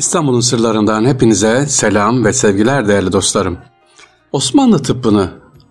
[0.00, 3.58] İstanbul'un sırlarından hepinize selam ve sevgiler değerli dostlarım.
[4.32, 5.30] Osmanlı tıbbını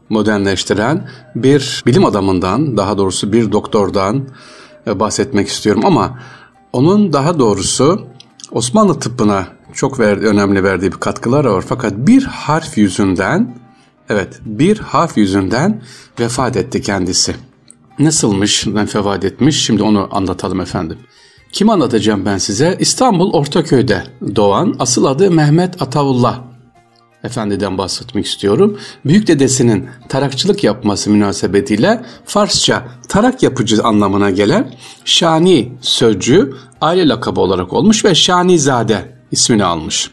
[0.09, 4.27] modernleştiren bir bilim adamından, daha doğrusu bir doktordan
[4.87, 6.19] e, bahsetmek istiyorum ama
[6.73, 8.02] onun daha doğrusu
[8.52, 13.57] Osmanlı tıbbına çok ver, önemli verdiği bir katkılar var fakat bir harf yüzünden
[14.09, 15.82] evet bir harf yüzünden
[16.20, 17.36] vefat etti kendisi.
[18.00, 20.98] Nasılmış vefat etmiş şimdi onu anlatalım efendim.
[21.52, 22.77] Kim anlatacağım ben size?
[22.79, 24.04] İstanbul Ortaköy'de
[24.36, 26.42] doğan asıl adı Mehmet Atavullah
[27.23, 28.78] Efendi'den bahsetmek istiyorum.
[29.06, 34.73] Büyük dedesinin tarakçılık yapması münasebetiyle Farsça tarak yapıcı anlamına gelen
[35.06, 40.12] Şani sözcüğü aile lakabı olarak olmuş ve Şanizade ismini almış.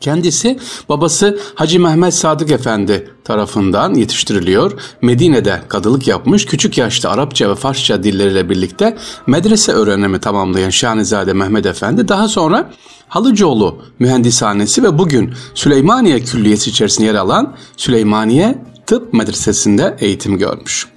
[0.00, 4.72] Kendisi babası Hacı Mehmet Sadık Efendi tarafından yetiştiriliyor.
[5.02, 6.46] Medine'de kadılık yapmış.
[6.46, 8.96] Küçük yaşta Arapça ve Farsça dilleriyle birlikte
[9.26, 12.70] medrese öğrenimi tamamlayan Şanizade Mehmet Efendi daha sonra
[13.08, 20.88] Halıcıoğlu Mühendishanesi ve bugün Süleymaniye Külliyesi içerisinde yer alan Süleymaniye Tıp Medresesi'nde eğitim görmüş.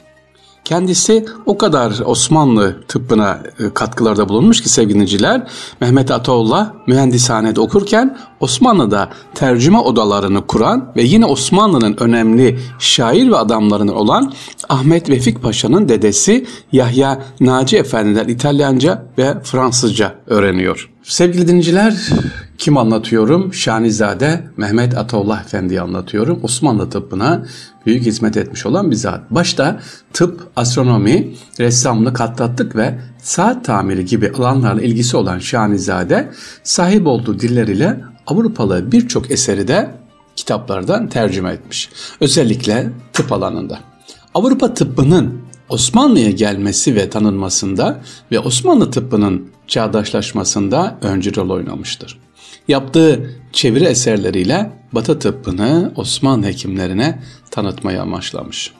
[0.66, 5.47] Kendisi o kadar Osmanlı tıbbına e, katkılarda bulunmuş ki sevgiliciler
[5.81, 13.95] Mehmet Ataullah mühendishanede okurken Osmanlı'da tercüme odalarını kuran ve yine Osmanlı'nın önemli şair ve adamlarından
[13.95, 14.33] olan
[14.70, 20.89] Ahmet Vefik Paşa'nın dedesi Yahya Naci Efendi'den İtalyanca ve Fransızca öğreniyor.
[21.03, 22.09] Sevgili dinleyiciler
[22.58, 23.53] kim anlatıyorum?
[23.53, 26.39] Şanizade Mehmet Ataullah Efendi'yi anlatıyorum.
[26.44, 27.45] Osmanlı tıbbına
[27.86, 29.31] büyük hizmet etmiş olan bir zat.
[29.31, 29.80] Başta
[30.14, 36.31] tıp, astronomi, ressamlık, hattatlık ve saat tamiri gibi alanlarla ilgisi olan Şanizade
[36.64, 39.92] sahip olduğu dilleriyle Avrupalı birçok eseri de
[40.36, 41.89] kitaplardan tercüme etmiş.
[42.20, 43.80] Özellikle tıp alanında.
[44.34, 52.20] Avrupa tıbbının Osmanlı'ya gelmesi ve tanınmasında ve Osmanlı tıbbının çağdaşlaşmasında öncü rol oynamıştır.
[52.67, 57.20] Yaptığı çeviri eserleriyle Batı tıbbını Osmanlı hekimlerine
[57.52, 58.72] tanıtmayı amaçlamış.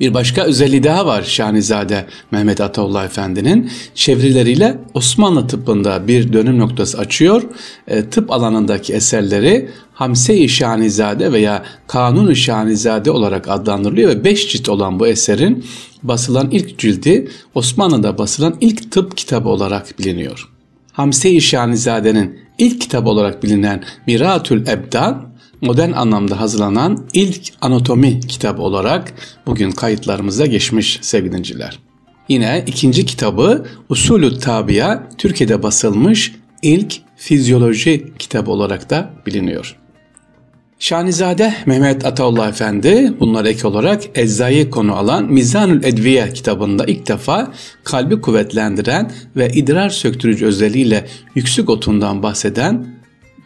[0.00, 6.98] Bir başka özelliği daha var Şahnizade Mehmet Ataullah Efendi'nin çevirileriyle Osmanlı tıbbında bir dönüm noktası
[6.98, 7.42] açıyor.
[7.88, 15.00] E, tıp alanındaki eserleri Hamse-i Şahnizade veya Kanun-u Şahnizade olarak adlandırılıyor ve 5 cilt olan
[15.00, 15.64] bu eserin
[16.02, 20.51] basılan ilk cildi Osmanlı'da basılan ilk tıp kitabı olarak biliniyor.
[20.92, 29.14] Hamse-i Şahnizade'nin ilk kitap olarak bilinen Miratül Ebdan modern anlamda hazırlanan ilk anatomi kitabı olarak
[29.46, 31.78] bugün kayıtlarımıza geçmiş sevgilinciler.
[32.28, 36.32] Yine ikinci kitabı Usulü Tabi'a Türkiye'de basılmış
[36.62, 39.81] ilk fizyoloji kitabı olarak da biliniyor.
[40.82, 47.52] Şanizade Mehmet Ataullah Efendi bunlar ek olarak eczayı konu alan Mizanül Edviye kitabında ilk defa
[47.84, 52.86] kalbi kuvvetlendiren ve idrar söktürücü özelliğiyle yüksük otundan bahseden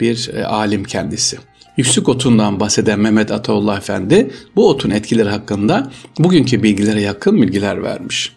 [0.00, 1.38] bir e, alim kendisi.
[1.76, 8.32] Yüksük otundan bahseden Mehmet Ataullah Efendi bu otun etkileri hakkında bugünkü bilgilere yakın bilgiler vermiş.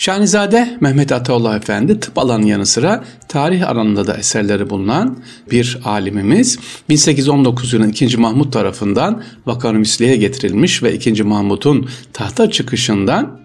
[0.00, 5.18] Şanizade Mehmet Ataullah Efendi tıp alanı yanı sıra tarih alanında da eserleri bulunan
[5.50, 6.58] bir alimimiz.
[6.88, 8.16] 1819 yılında 2.
[8.16, 11.22] Mahmut tarafından vakanumisliğe getirilmiş ve 2.
[11.22, 13.39] Mahmut'un tahta çıkışından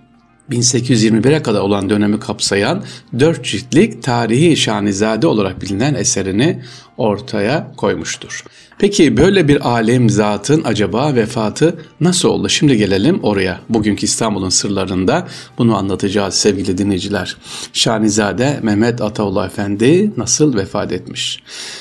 [0.51, 2.83] 1821'e kadar olan dönemi kapsayan
[3.19, 6.61] dört ciltlik tarihi şanizade olarak bilinen eserini
[6.97, 8.43] ortaya koymuştur.
[8.79, 12.49] Peki böyle bir alem zatın acaba vefatı nasıl oldu?
[12.49, 13.59] Şimdi gelelim oraya.
[13.69, 17.37] Bugünkü İstanbul'un sırlarında bunu anlatacağız sevgili dinleyiciler.
[17.73, 21.39] Şanizade Mehmet Ataullah Efendi nasıl vefat etmiş?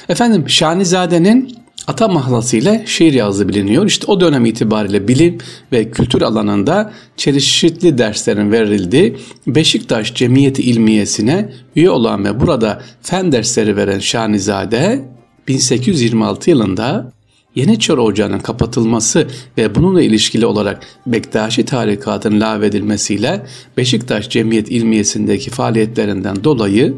[0.08, 3.86] Efendim Şanizade'nin ata mahlası ile şiir yazdığı biliniyor.
[3.86, 5.38] İşte o dönem itibariyle bilim
[5.72, 13.76] ve kültür alanında çeşitli derslerin verildiği Beşiktaş Cemiyeti İlmiyesi'ne üye olan ve burada fen dersleri
[13.76, 15.08] veren Şanizade
[15.48, 17.12] 1826 yılında
[17.54, 19.28] Yeniçeri Ocağı'nın kapatılması
[19.58, 23.46] ve bununla ilişkili olarak Bektaşi tarikatının lağvedilmesiyle
[23.76, 26.94] Beşiktaş Cemiyet İlmiyesi'ndeki faaliyetlerinden dolayı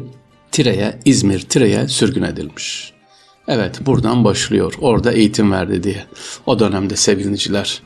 [0.51, 2.96] Tire'ye, İzmir Tire'ye sürgün edilmiş.
[3.47, 4.73] Evet buradan başlıyor.
[4.81, 6.05] Orada eğitim verdi diye.
[6.45, 7.81] O dönemde sevgiliciler.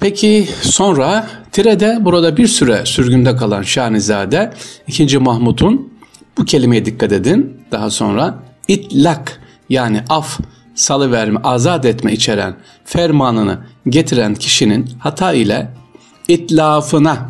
[0.00, 4.52] Peki sonra Tire'de burada bir süre sürgünde kalan Şahnizade
[4.86, 5.18] 2.
[5.18, 5.92] Mahmut'un
[6.38, 7.60] bu kelimeye dikkat edin.
[7.72, 8.38] Daha sonra
[8.68, 10.40] itlak yani af,
[10.74, 13.58] salıverme, azat etme içeren fermanını
[13.88, 15.70] getiren kişinin hata ile
[16.28, 17.28] itlafına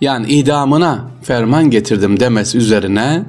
[0.00, 3.22] yani idamına ferman getirdim demesi üzerine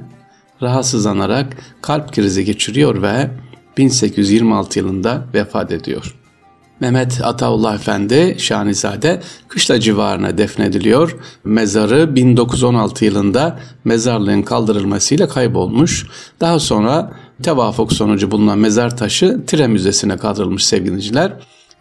[0.62, 3.30] rahatsızlanarak kalp krizi geçiriyor ve
[3.76, 6.14] 1826 yılında vefat ediyor.
[6.80, 11.16] Mehmet Ataullah Efendi Şanizade Kışla civarına defnediliyor.
[11.44, 16.06] Mezarı 1916 yılında mezarlığın kaldırılmasıyla kaybolmuş.
[16.40, 17.12] Daha sonra
[17.42, 21.32] tevafuk sonucu bulunan mezar taşı Tire Müzesi'ne kaldırılmış sevgili dinleyiciler.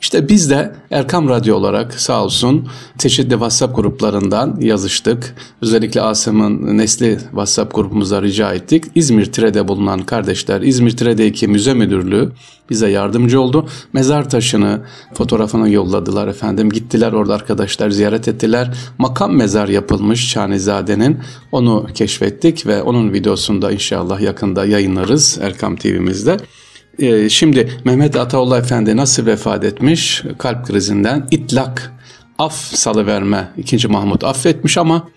[0.02, 5.36] İşte biz de Erkam Radyo olarak sağ olsun çeşitli WhatsApp gruplarından yazıştık.
[5.62, 8.84] Özellikle Asım'ın Nesli WhatsApp grubumuza rica ettik.
[8.96, 12.32] İzmir Tire'de bulunan kardeşler, İzmir Tire'deki müze müdürlüğü
[12.70, 13.70] bize yardımcı oldu.
[13.94, 14.82] Mezar taşını,
[15.14, 16.70] fotoğrafını yolladılar efendim.
[16.70, 18.72] Gittiler orada arkadaşlar ziyaret ettiler.
[18.98, 21.20] Makam mezar yapılmış Şanizade'nin.
[21.52, 26.38] Onu keşfettik ve onun videosunu da inşallah yakında yayınlarız Erkam TV'mizde.
[27.00, 30.24] Ee, şimdi Mehmet Ataullah Efendi nasıl vefat etmiş?
[30.38, 31.94] Kalp krizinden itlak,
[32.40, 33.88] af salıverme 2.
[33.88, 35.10] Mahmut affetmiş ama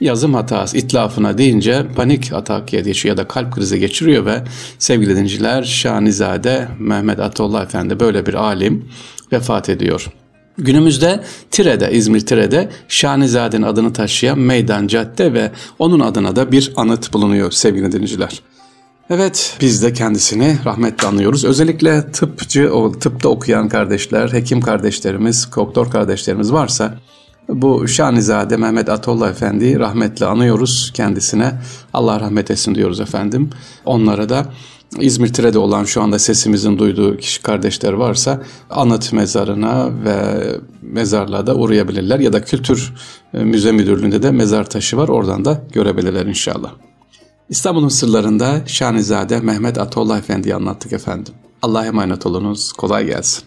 [0.00, 4.42] yazım hatası itlafına deyince panik atak geçiyor ya da kalp krizi geçiriyor ve
[4.78, 8.88] sevgili dinciler Şanizade Mehmet Ataullah Efendi böyle bir alim
[9.32, 10.06] vefat ediyor.
[10.58, 17.12] Günümüzde Tire'de, İzmir Tire'de Şanizade'nin adını taşıyan meydan cadde ve onun adına da bir anıt
[17.12, 18.42] bulunuyor sevgili dinleyiciler.
[19.10, 21.44] Evet biz de kendisini rahmetle anıyoruz.
[21.44, 22.70] Özellikle tıpçı,
[23.00, 26.98] tıpta okuyan kardeşler, hekim kardeşlerimiz, doktor kardeşlerimiz varsa
[27.48, 31.52] bu Şanizade Mehmet Atollah Efendi'yi rahmetle anıyoruz kendisine.
[31.94, 33.50] Allah rahmet etsin diyoruz efendim.
[33.84, 34.46] Onlara da
[35.00, 40.44] İzmir Tire'de olan şu anda sesimizin duyduğu kişi kardeşler varsa anıt mezarına ve
[40.82, 42.18] mezarlığa da uğrayabilirler.
[42.18, 42.94] Ya da Kültür
[43.34, 46.87] e, Müze Müdürlüğü'nde de mezar taşı var oradan da görebilirler inşallah.
[47.48, 51.34] İstanbul'un sırlarında Şanizade Mehmet Atollah Efendi'yi anlattık efendim.
[51.62, 52.72] Allah'a emanet olunuz.
[52.72, 53.44] Kolay gelsin.